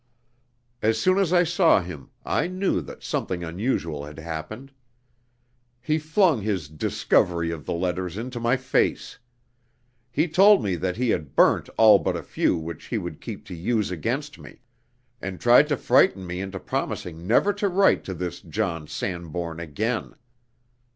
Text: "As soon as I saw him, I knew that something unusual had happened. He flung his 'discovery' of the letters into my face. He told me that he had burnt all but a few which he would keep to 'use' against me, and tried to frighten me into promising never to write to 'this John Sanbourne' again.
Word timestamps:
"As 0.81 0.99
soon 0.99 1.19
as 1.19 1.31
I 1.31 1.43
saw 1.43 1.79
him, 1.79 2.09
I 2.25 2.47
knew 2.47 2.81
that 2.81 3.03
something 3.03 3.43
unusual 3.43 4.03
had 4.05 4.17
happened. 4.17 4.71
He 5.79 5.99
flung 5.99 6.41
his 6.41 6.67
'discovery' 6.69 7.51
of 7.51 7.67
the 7.67 7.73
letters 7.73 8.17
into 8.17 8.39
my 8.39 8.57
face. 8.57 9.19
He 10.09 10.27
told 10.27 10.63
me 10.63 10.73
that 10.75 10.97
he 10.97 11.11
had 11.11 11.35
burnt 11.35 11.69
all 11.77 11.99
but 11.99 12.17
a 12.17 12.23
few 12.23 12.57
which 12.57 12.85
he 12.85 12.97
would 12.97 13.21
keep 13.21 13.45
to 13.45 13.53
'use' 13.53 13.91
against 13.91 14.39
me, 14.39 14.61
and 15.21 15.39
tried 15.39 15.67
to 15.67 15.77
frighten 15.77 16.25
me 16.25 16.41
into 16.41 16.59
promising 16.59 17.27
never 17.27 17.53
to 17.53 17.69
write 17.69 18.03
to 18.05 18.15
'this 18.15 18.41
John 18.41 18.87
Sanbourne' 18.87 19.59
again. 19.59 20.15